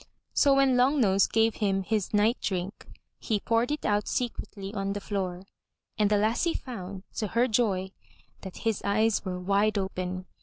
[0.33, 2.87] So, when Long nose gave him his night drink,
[3.19, 5.43] he poured it out secretly on the floor,
[5.95, 7.91] and the lassie found, to her joy
[8.41, 10.25] that his eyes were wide open.